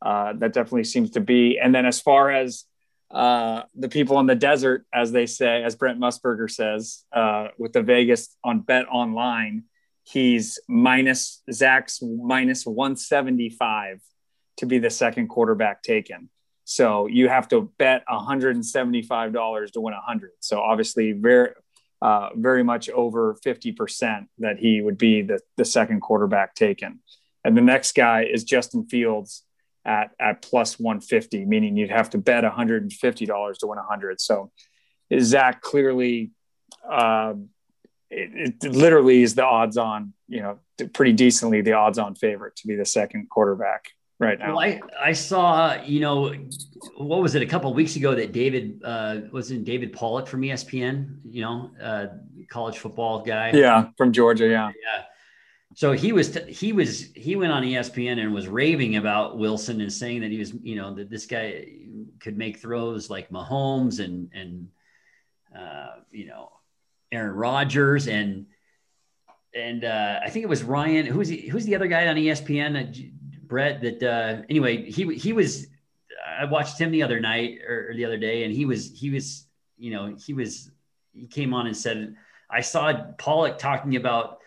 [0.00, 1.58] uh, that definitely seems to be.
[1.58, 2.64] And then as far as
[3.10, 7.72] uh, the people in the desert, as they say, as Brent Musburger says, uh, with
[7.72, 9.64] the Vegas on Bet Online,
[10.04, 14.00] he's minus Zach's minus 175
[14.58, 16.30] to be the second quarterback taken.
[16.64, 20.30] So you have to bet $175 to win 100.
[20.40, 21.50] So obviously very,
[22.02, 27.00] uh, very much over 50% that he would be the, the second quarterback taken.
[27.44, 29.44] And the next guy is Justin Fields
[29.86, 34.20] at, at plus 150, meaning you'd have to bet $150 to win 100.
[34.20, 34.50] So
[35.08, 36.32] is Zach clearly,
[36.88, 37.34] uh,
[38.10, 40.58] it, it literally is the odds on, you know,
[40.92, 43.84] pretty decently the odds on favorite to be the second quarterback
[44.18, 44.56] right now.
[44.56, 46.34] Well, I, I saw, you know,
[46.96, 50.26] what was it a couple of weeks ago that David uh, was in David Pollack
[50.26, 52.06] from ESPN, you know, uh,
[52.48, 53.52] college football guy.
[53.52, 54.48] yeah, from Georgia.
[54.48, 54.68] Yeah.
[54.68, 55.02] Yeah.
[55.76, 59.92] So he was he was he went on ESPN and was raving about Wilson and
[59.92, 61.66] saying that he was you know that this guy
[62.18, 64.68] could make throws like Mahomes and and
[65.54, 66.50] uh, you know
[67.12, 68.08] Aaron Rodgers.
[68.08, 68.46] And
[69.54, 72.82] and uh, I think it was Ryan who's he, who's the other guy on ESPN
[72.82, 73.10] uh,
[73.42, 75.66] Brett that uh, anyway he he was
[76.26, 79.10] I watched him the other night or, or the other day and he was he
[79.10, 80.70] was you know he was
[81.12, 82.16] he came on and said
[82.48, 84.38] I saw Pollack talking about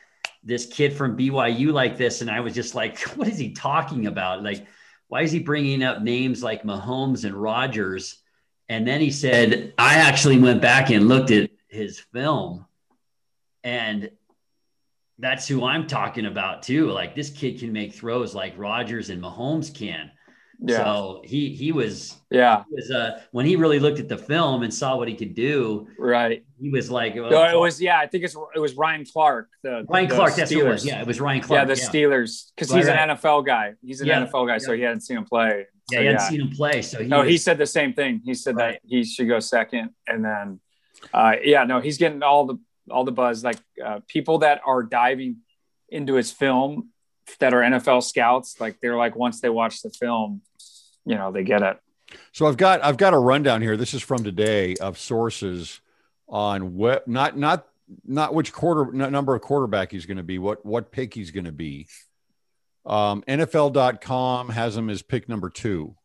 [0.44, 4.08] this kid from BYU like this, and I was just like, what is he talking
[4.08, 4.44] about?
[4.44, 4.66] Like,
[5.08, 8.18] why is he bringing up names like Mahomes and Rodgers?
[8.68, 12.66] And then he said, I actually went back and looked at his film,
[13.64, 14.12] and
[15.18, 16.92] that's who I'm talking about too.
[16.92, 20.12] Like, this kid can make throws like Rodgers and Mahomes can.
[20.62, 20.78] Yeah.
[20.78, 22.64] So he he was yeah.
[22.70, 25.34] he was uh when he really looked at the film and saw what he could
[25.34, 26.44] do, Right.
[26.60, 29.48] he was like, No, it was, yeah, I think it's, it was Ryan Clark.
[29.64, 30.36] The Ryan the Clark.
[30.36, 30.84] That's who it was.
[30.84, 30.88] Steelers.
[30.88, 31.66] Yeah, it was Ryan Clark Yeah.
[31.66, 32.52] The Steelers.
[32.58, 33.10] Cause Right, he's right.
[33.10, 33.74] an NFL guy.
[33.82, 34.26] He's an Yeah.
[34.26, 34.58] NFL guy.
[34.58, 35.66] So he hadn't seen him play.
[35.92, 38.22] Yeah, he hadn't seen him play, so he no, was- he said the same thing.
[38.26, 38.74] He said Right.
[38.74, 40.60] that he should go second, and then,
[41.14, 42.58] uh, yeah, no, he's getting all the
[42.92, 43.44] all the buzz.
[43.46, 45.38] Like uh, people that are diving
[45.88, 46.90] into his film,
[47.40, 50.42] that are NFL scouts, like they're like once they watch the film,
[51.10, 51.80] you know, they get it.
[52.32, 53.76] So I've got I've got a rundown here.
[53.76, 55.82] This is from today of sources
[56.28, 57.66] on what not not
[58.06, 61.32] not which quarter n- number of quarterback he's going to be, what what pick he's
[61.32, 61.88] going to be.
[62.86, 65.96] Um, NFL.com has him as pick number two.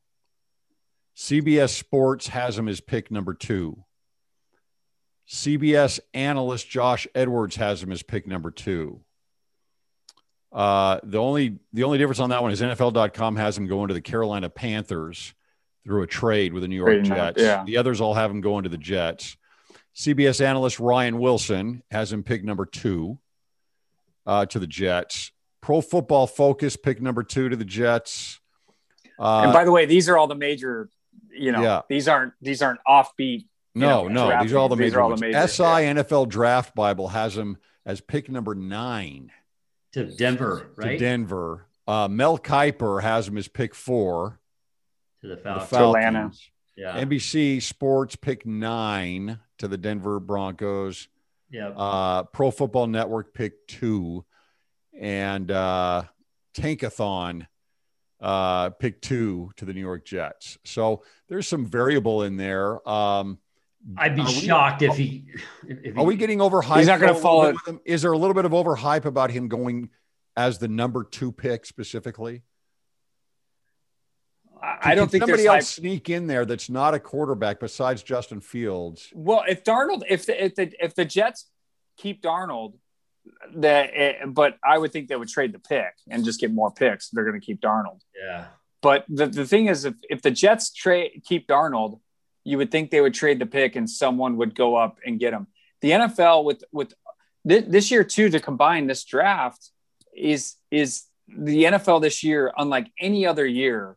[1.17, 3.85] CBS Sports has him as pick number two.
[5.29, 9.04] CBS analyst Josh Edwards has him as pick number two.
[10.55, 13.95] Uh, the only the only difference on that one is NFL.com has him going to
[13.95, 15.35] the Carolina Panthers.
[15.85, 17.43] through a trade with the New York Jets.
[17.43, 17.63] yeah.
[17.67, 19.37] The others all have him going to the Jets.
[19.95, 23.19] CBS analyst Ryan Wilson has him pick number two
[24.27, 25.31] uh, to the Jets.
[25.61, 28.41] Pro Football Focus pick number two to the Jets.
[29.19, 30.89] Uh, and by the way, these are all the major.
[31.31, 31.83] You know, Yeah.
[31.89, 33.47] these aren't these aren't offbeat.
[33.75, 34.77] no, know, no, these are all the.
[34.77, 38.55] These major are all the major, SI NFL Draft Bible has him as pick number
[38.55, 39.31] nine
[39.95, 40.93] to Denver, right?
[40.93, 40.99] to?
[40.99, 41.67] Denver.
[41.87, 44.41] Uh, Mel Kiper has him as pick four.
[45.23, 45.71] to the Falcons.
[45.71, 46.31] the Atlanta.
[46.77, 47.05] Yeah.
[47.05, 51.09] NBC Sports pick nine to the Denver Broncos.
[51.51, 51.69] yeah.
[51.69, 54.25] Uh, Pro Football Network pick two,
[54.99, 56.05] and uh,
[56.57, 57.47] Tankathon
[58.21, 60.59] uh, pick two to the New York Jets.
[60.65, 62.87] So there's some variable in there.
[62.89, 63.39] Um,
[63.97, 65.25] I'd be are we- shocked if he.
[65.69, 66.79] If, if are we getting overhyped?
[66.79, 67.81] He's not gonna though, a little follow- bit with him?
[67.85, 69.91] Is there a little bit of overhype about him going
[70.37, 72.43] as the number two pick specifically?
[74.63, 75.83] I, I don't Could think somebody else hype.
[75.83, 79.09] sneak in there that's not a quarterback besides Justin Fields.
[79.15, 81.51] Well, if Darnold, if the if the if the Jets
[81.99, 82.75] keep Darnold,
[83.57, 86.71] that eh, but I would think they would trade the pick and just get more
[86.71, 87.11] picks.
[87.11, 88.01] They're going to keep Darnold.
[88.19, 88.47] yeah.
[88.83, 92.01] But the, the thing is, if, if the Jets trade keep Darnold,
[92.45, 95.33] you would think they would trade the pick and someone would go up and get
[95.33, 95.47] him.
[95.81, 96.95] The NFL with with
[97.47, 99.71] thi- this year too to combine this draft
[100.15, 103.97] is is the NFL this year unlike any other year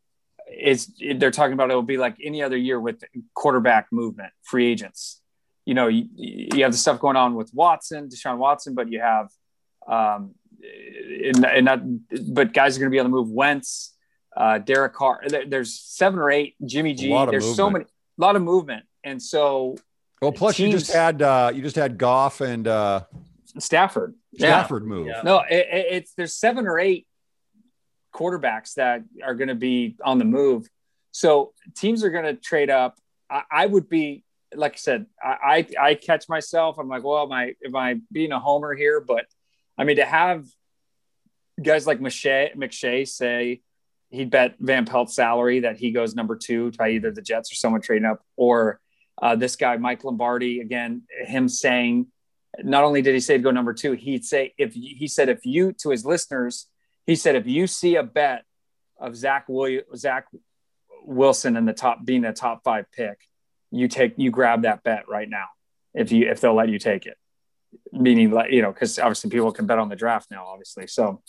[0.50, 4.72] is they're talking about it will be like any other year with quarterback movement free
[4.72, 5.22] agents
[5.66, 9.02] you know you, you have the stuff going on with Watson Deshaun Watson but you
[9.02, 9.30] have
[9.88, 10.36] um
[11.24, 11.82] and, and not
[12.32, 13.94] but guys are going to be on the move Wentz
[14.38, 15.24] uh, Derek Carr.
[15.48, 16.56] There's seven or eight.
[16.64, 17.10] Jimmy G.
[17.10, 17.92] There's so many, movement.
[18.18, 19.76] A lot of movement, and so
[20.22, 23.02] Well, plus you just had uh, you just had Goff and uh,
[23.60, 24.16] Stafford.
[24.36, 25.08] Stafford move.
[25.08, 25.22] Yeah.
[25.24, 27.08] No, it, it- it's there's seven or eight
[28.14, 30.68] quarterbacks that are going to be on the move.
[31.12, 32.98] So teams are going to trade up.
[33.30, 34.24] I, I would be
[34.56, 35.06] like I said.
[35.24, 36.78] I, I I catch myself.
[36.80, 39.02] I'm like, well, am I am I being a homer here?
[39.02, 39.26] But
[39.78, 40.46] I mean, to have
[41.62, 43.62] guys like McShay, McShay say
[44.10, 47.56] he'd bet Van Pelt's salary that he goes number two by either the Jets or
[47.56, 48.80] someone trading up, or
[49.22, 52.08] uh, this guy Mike Lombardi again, him saying
[52.64, 55.46] not only did he say to go number two, he'd say if he said if
[55.46, 56.68] you to his listeners,
[57.06, 58.44] he said if you see a bet
[59.00, 60.28] of Zach William, Zach
[61.04, 63.20] Wilson in the top being a top five pick,
[63.72, 65.46] you take you grab that bet right now
[65.94, 67.18] if you if they'll let you take it.
[67.92, 70.88] Meaning, like you know, because obviously people can bet on the draft now, obviously.
[70.88, 71.22] So,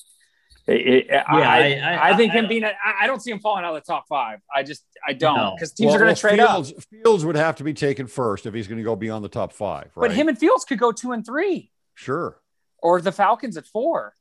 [0.68, 3.20] it, it, I, I- I, I- I think I- him being, a, I I don't
[3.22, 4.40] see him falling out of the top five.
[4.54, 5.54] I just, I don't, No.
[5.56, 6.50] because teams Well, are going well, to trade up.
[6.66, 9.28] Fields, Fields would have to be taken first if he's going to go beyond the
[9.28, 10.08] top five, right?
[10.08, 12.40] But him and Fields could go two and three, sure.
[12.82, 14.14] or the Falcons at four.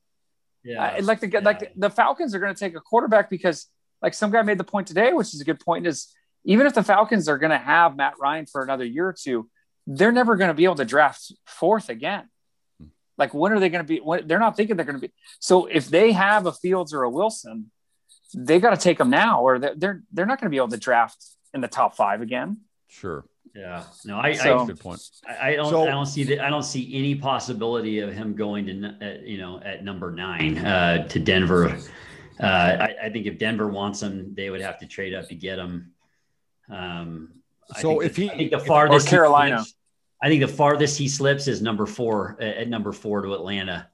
[0.64, 0.96] Yeah.
[0.98, 1.40] Uh, like the Yeah.
[1.40, 3.68] like the, the Falcons are going to take a quarterback because
[4.02, 6.14] like some guy made the point today, which is a good point, is
[6.46, 9.50] even if the Falcons are going to have Matt Ryan for another year or two,
[9.86, 12.30] they're never going to be able to draft fourth again.
[13.18, 14.00] Like when are they going to be?
[14.00, 15.14] When, they're not thinking they're going to be.
[15.40, 17.72] So if they have a Fields or a Wilson,
[18.36, 20.68] they got to take them now, or they're they're, they're not going to be able
[20.70, 21.18] to draft
[21.54, 22.58] in the top five again.
[22.88, 23.26] Sure.
[23.56, 23.84] yeah.
[24.06, 25.02] No, I, So- Good point.
[25.28, 25.70] I, I don't.
[25.70, 26.40] So- I don't see that.
[26.42, 30.58] I don't see any possibility of him going to, uh, you know, at number nine
[30.60, 31.76] uh, to Denver.
[32.40, 35.36] Uh, I, I think if Denver wants him, they would have to trade up to
[35.36, 35.92] get him.
[36.70, 37.30] Um,
[37.76, 39.66] I So think if the- he- I think the if- farthest Or he Carolina.
[40.20, 43.34] Slips- I think the farthest he slips is number four uh, at number four to
[43.34, 43.90] Atlanta.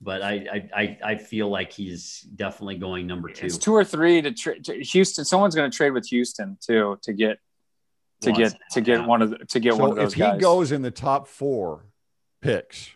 [0.00, 3.46] But I, I, I, I feel like he's definitely going number two.
[3.46, 5.24] It's two or three to, tra- to Houston.
[5.24, 7.40] Someone's going to trade with Houston too to get
[8.20, 9.06] to get Watson, to get yeah.
[9.06, 10.40] one of the, to get one of those if he guys.
[10.40, 11.84] goes in the top four
[12.40, 12.90] picks,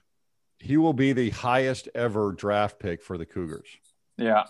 [0.59, 3.69] he will be the highest ever draft pick for the Cougars
[4.17, 4.45] yeah,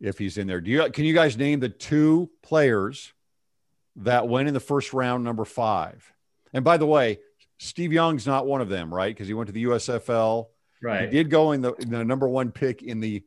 [0.00, 0.60] if he's in there.
[0.60, 3.12] Do you can you guys name the two players
[3.96, 6.12] that went in the first round, number five?
[6.52, 7.20] And by the way,
[7.62, 9.14] Steve Young's not one of them, right?
[9.14, 10.46] Because he went to the USFL.
[10.82, 11.02] right.
[11.02, 13.22] He did go in the, in the number one pick in the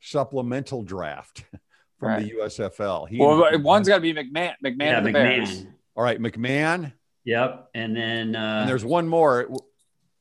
[0.00, 1.44] supplemental draft
[1.98, 3.08] from the USFL.
[3.08, 4.52] He, well, one's got to be McMahon.
[4.62, 5.62] McMahon yeah, of the Bears.
[5.62, 5.72] McMahon.
[5.96, 6.92] all right, McMahon.
[7.24, 7.70] Yep.
[7.74, 9.48] And then uh, and there's one more.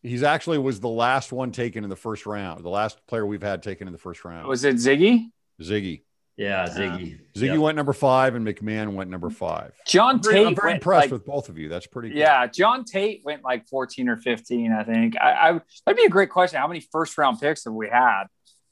[0.02, 2.64] He's actually was the last one taken in the first round.
[2.64, 4.48] The last player we've had taken in the first round.
[4.48, 5.26] Was it Ziggy?
[5.62, 6.04] Ziggy.
[6.38, 7.20] Yeah, Ziggy.
[7.36, 7.58] Ziggy Yep.
[7.60, 9.74] went number five, and McMahon went number five.
[9.86, 10.48] John I'm very, Tate.
[10.48, 11.68] I'm very went impressed like- with both of you.
[11.70, 12.10] That's pretty.
[12.10, 12.20] Good.
[12.20, 15.16] Yeah, John Tate went like 14 or 15, I think.
[15.20, 15.52] I, I
[15.86, 16.60] that'd be a great question.
[16.60, 18.24] How many first round picks have we had?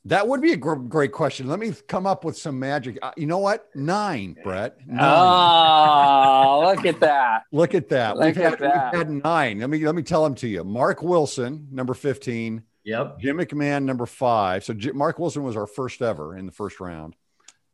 [0.07, 1.47] that would be a gr- great question.
[1.47, 2.99] Let me come up with some magic.
[3.01, 3.67] Uh, you know what?
[3.73, 4.77] Nine, Brett.
[4.85, 4.99] Nine.
[5.03, 7.41] Oh, look at that.
[7.51, 8.15] Look at that.
[8.17, 8.91] Look We've at had, that.
[8.93, 9.59] we've had nine.
[9.61, 10.63] Let me let me tell them to you.
[10.63, 12.63] Mark Wilson, number fifteen.
[12.83, 13.19] Yep.
[13.19, 14.63] Jim McMahon, number five.
[14.63, 17.15] So J- Mark Wilson was our first ever in the first round.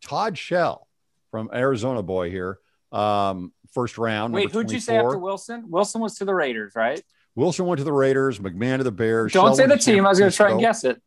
[0.03, 0.87] Todd Shell
[1.31, 2.59] from Arizona boy here,
[2.91, 4.33] um, first round.
[4.33, 5.65] Wait, who'd you say after Wilson?
[5.69, 7.01] Wilson was to the Raiders, right?
[7.35, 8.39] Wilson went to the Raiders.
[8.39, 9.31] McMahon to the Bears.
[9.31, 10.05] Don't say the team.
[10.05, 11.01] I was going to try and guess it.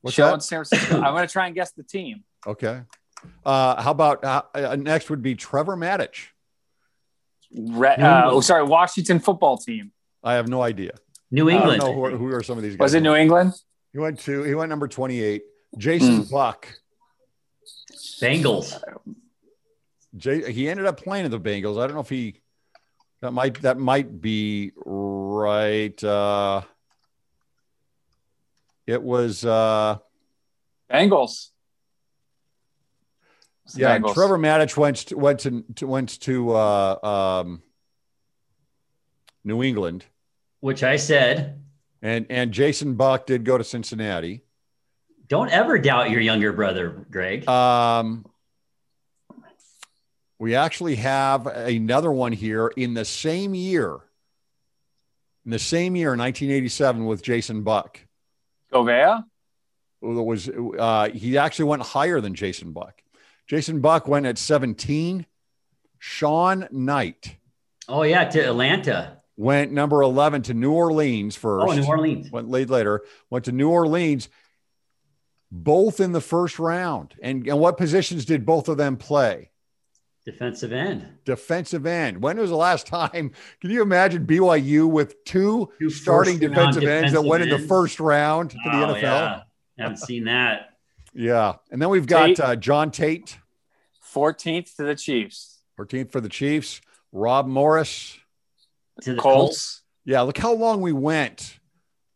[0.00, 0.42] What's Sheldon, that?
[0.44, 0.96] San Francisco.
[0.96, 2.24] I'm going to try and guess the team.
[2.46, 2.80] Okay.
[3.44, 6.28] Uh, how about uh, uh, next would be Trevor Matich.
[7.54, 9.92] Re- uh, oh, sorry, Washington football team.
[10.24, 10.92] I have no idea.
[11.30, 11.82] New I don't England.
[11.82, 12.80] know who, are- who are some of these guys.
[12.86, 13.52] Was it New England?
[13.92, 15.42] He went to he went number 28.
[15.76, 16.32] Jason Hmm.
[16.32, 16.66] Buck.
[18.20, 18.80] Bengals.
[20.16, 21.80] Jay, he ended up playing in the Bengals.
[21.80, 22.40] I don't know if he
[23.20, 26.02] that might that might be right.
[26.02, 26.62] Uh,
[28.86, 29.98] it was uh,
[30.90, 31.50] Bengals.
[33.66, 33.98] It's yeah.
[33.98, 34.14] Bengals.
[34.14, 37.62] Trevor Matich went to, went to, to went to uh, um,
[39.44, 40.04] New England,
[40.60, 41.62] Which I said,
[42.02, 44.42] and and Jason Buck did go to Cincinnati.
[45.30, 47.48] Don't ever doubt your younger brother, Greg.
[47.48, 48.26] Um,
[50.38, 54.00] we actually have another one here in the same year.
[55.44, 58.00] In the same year, 1987, with Jason Buck.
[58.72, 59.24] Govea.
[60.02, 63.02] Who was uh, he actually went higher than Jason Buck?
[63.46, 65.26] Jason Buck went at 17.
[65.98, 67.36] Sean Knight
[67.86, 69.18] oh yeah, to Atlanta.
[69.36, 71.66] went number 11 to New Orleans first.
[71.68, 72.30] Oh, New Orleans.
[72.32, 73.02] Went late later.
[73.28, 74.30] Went to New Orleans.
[75.50, 77.14] Both in the first round.
[77.22, 79.50] And, and what positions did both of them play?
[80.24, 81.08] Defensive end.
[81.24, 82.22] defensive end.
[82.22, 83.32] When was the last time?
[83.60, 87.48] Can you imagine BYU with two, Two starting first-round defensive ends that defensive went in
[87.48, 89.02] the first round to the Oh, NFL?
[89.02, 89.42] Yeah.
[89.78, 90.76] Haven't seen that.
[91.14, 91.54] Yeah.
[91.72, 92.40] And then we've got Tait.
[92.40, 93.38] uh, John Tait,
[94.14, 95.58] 14th to the Chiefs.
[95.78, 96.80] 14th for the Chiefs.
[97.12, 98.18] Rob Morris.
[99.02, 99.48] To the Colts.
[99.48, 99.82] Colts.
[100.04, 100.20] Yeah.
[100.20, 101.58] Look how long we went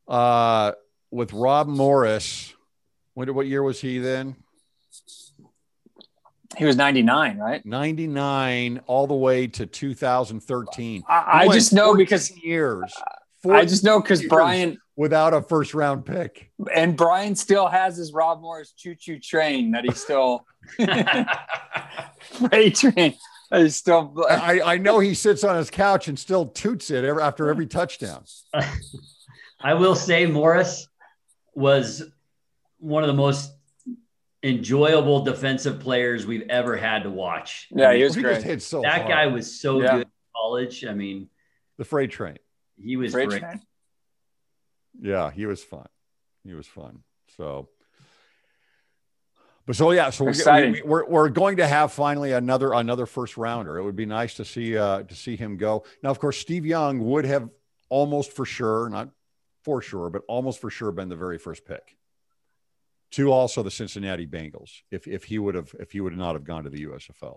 [0.07, 0.73] uh,
[1.11, 2.54] with Rob Morris.
[3.15, 4.37] When, what year was he then?
[6.57, 7.65] He was 99, right?
[7.67, 11.03] 99 all the way to 2013.
[11.09, 12.93] I, I just know because years.
[13.49, 14.25] I just know because.
[14.27, 16.51] Brian without a first round pick.
[16.73, 20.47] and Brian still has his Rob Morris choo choo train that he's still
[22.49, 23.15] freight train.
[23.51, 27.05] that He's still I, I know he sits on his couch and still toots it
[27.05, 28.25] every, after every touchdown.
[29.61, 30.89] I will say Morris
[31.55, 32.03] was
[32.85, 33.51] one of the most
[34.43, 37.69] enjoyable defensive players we've ever had to watch.
[37.71, 38.43] yeah, he was He great.
[38.43, 39.09] hit so that hard.
[39.09, 39.93] guy was so Yeah.
[39.99, 40.85] good in college.
[40.85, 41.31] I mean,
[41.79, 42.39] the freight train.
[42.77, 43.41] he was Freight great.
[43.41, 43.61] train.
[45.01, 45.87] Yeah, he was fun.
[46.45, 47.03] He was fun.
[47.37, 47.69] So,
[49.67, 53.37] but so yeah, so we're, we, we're we're going to have finally another another first
[53.39, 53.79] rounder.
[53.79, 55.85] It would be nice to see uh to see him go.
[56.03, 57.49] Now, of course, Steve Young would have
[57.89, 59.09] almost for sure, not
[59.65, 61.97] for sure, but almost for sure been the very first pick.
[63.15, 66.43] To also the Cincinnati Bengals, if if he would have if he would not have
[66.45, 67.37] gone to the USFL.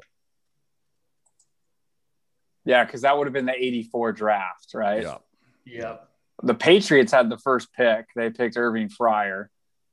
[2.65, 5.03] Yeah, because that would have been the 84 draft, right?
[5.03, 5.17] Yeah.
[5.65, 6.09] Yep.
[6.43, 8.07] The Patriots had the first pick.
[8.15, 9.47] They picked Irving Fryar,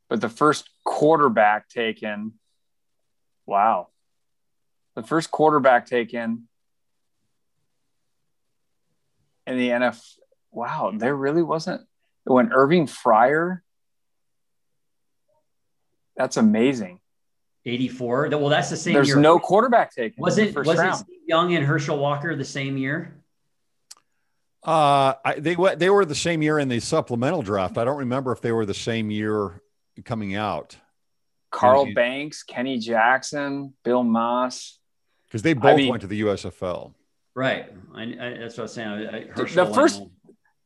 [0.08, 2.32] but the first quarterback taken,
[3.46, 3.88] wow.
[4.96, 6.48] The first quarterback taken
[9.46, 10.02] in the NFL.
[10.50, 11.82] Wow, there really wasn't.
[12.24, 13.60] When Irving Fryar,
[16.16, 17.00] that's amazing.
[17.66, 18.28] 84.
[18.32, 19.16] Well, that's the same There's year.
[19.16, 20.20] no quarterback taken.
[20.22, 20.96] Was it wasn't round.
[20.98, 23.16] Steve Young and Herschel Walker the same year?
[24.62, 25.78] Uh, I, they went.
[25.78, 27.76] They were the same year in the supplemental draft.
[27.78, 29.60] I don't remember if they were the same year
[30.04, 30.76] coming out
[31.50, 31.94] Carl Mhm.
[31.94, 34.78] Banks, Kenny Jackson, Bill Maas.
[35.26, 36.94] because they both mean- went to the USFL.
[37.34, 37.70] Right.
[37.94, 38.88] I, I, that's what I was saying.
[38.88, 40.10] I, I, The first- home.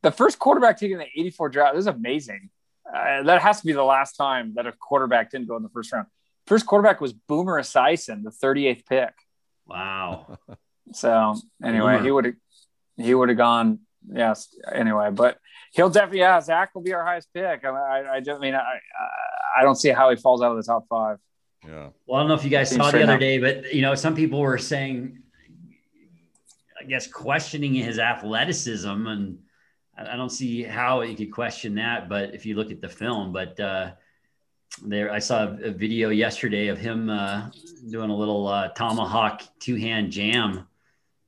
[0.03, 2.49] the first quarterback taken in the 84 draft this is amazing
[2.93, 5.69] uh, that has to be the last time that a quarterback didn't go in the
[5.69, 6.07] first round
[6.47, 9.13] first quarterback was boomer esiason the 38th pick
[9.67, 10.37] Wow.
[10.93, 12.03] so anyway Boomer.
[12.03, 12.33] he would have
[12.97, 13.79] he would have gone
[14.11, 15.37] yes anyway but
[15.73, 18.59] he'll definitely yeah zach will be our highest pick i, I, I don't mean I,
[18.59, 21.17] I i don't see how he falls out of the top five
[21.67, 21.89] Yeah.
[22.07, 23.19] Well, I don't know if you guys saw the other up.
[23.19, 25.19] day, but you know, some people were saying,
[26.79, 29.39] I guess, questioning his athleticism, and
[29.99, 32.07] I don't see how you could question that.
[32.07, 33.91] But if you look at the film, but uh,
[34.85, 37.49] there, I saw a video yesterday of him uh,
[37.89, 40.67] doing a little uh, tomahawk two-hand jam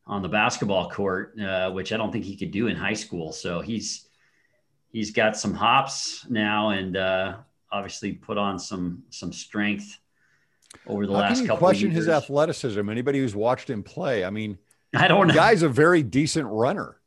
[0.07, 3.31] on the basketball court, uh, which I don't think he could do in high school.
[3.31, 4.07] So he's
[4.89, 7.37] he's got some hops now, and uh,
[7.71, 9.99] obviously put on some some strength
[10.87, 12.89] over the How last can you couple question of his athleticism?
[12.89, 14.57] Anybody who's watched him play, I mean,
[14.95, 15.39] I don't the know.
[15.39, 16.97] guy's a very decent runner.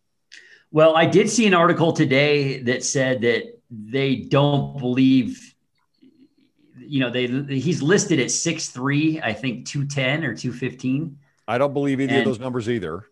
[0.75, 5.55] Well, I did see an article today that said that they don't believe,
[6.77, 11.17] you know, they he's listed at 6'3, I think 210 or 215.
[11.47, 13.05] I don't believe either of those numbers either.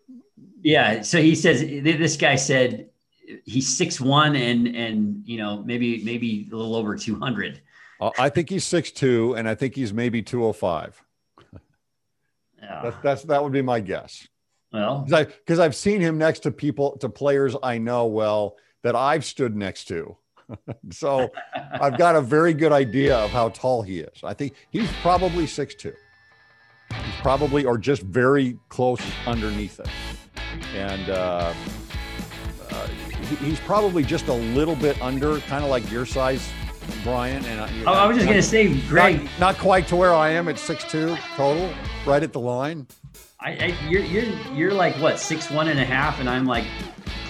[0.61, 1.03] Yeah.
[1.03, 2.89] So he says this guy said
[3.45, 7.61] he's six one and and you know maybe maybe a little over two hundred.
[8.01, 11.01] Uh, I think he's 6'2", and I think he's maybe 205.
[12.59, 14.27] That's, that's that would be my guess.
[14.73, 19.23] Well, Because I've seen him next to people to players I know well that I've
[19.23, 20.17] stood next to.
[20.91, 21.29] so
[21.79, 24.23] I've got a very good idea of how tall he is.
[24.23, 25.93] I think he's probably 6'2".
[26.91, 29.87] He's probably or just very close underneath it.
[30.75, 31.53] And uh,
[32.69, 36.47] uh, he- he's probably just a little bit under, kind of like your size,
[37.03, 37.43] Brian.
[37.45, 40.29] And I, Oh, I was just gonna say, Greg, not, not quite to where I
[40.31, 41.73] am at 6'2 total,
[42.05, 42.85] right at the line.
[43.43, 44.23] I, I you're you're
[44.53, 46.65] you're like what six one and a half, and I'm like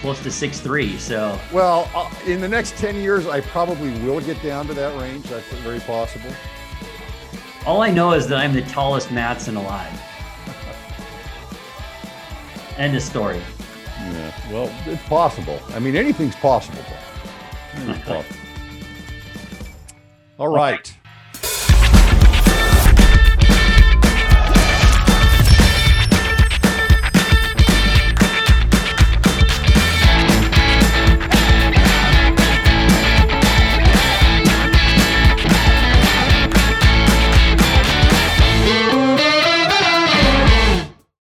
[0.00, 0.96] close to six three.
[0.98, 5.00] So Well, uh, in the next 10 years, I probably will get down to that
[5.00, 5.24] range.
[5.26, 6.30] That's very possible.
[7.66, 9.90] all I know is that I'm the tallest Matson alive.
[12.76, 13.40] End of story.
[13.98, 14.52] Yeah.
[14.52, 15.58] Well, it's possible.
[15.70, 16.84] I mean, anything's possible.
[17.74, 18.36] Anything's possible.
[20.38, 20.94] All right.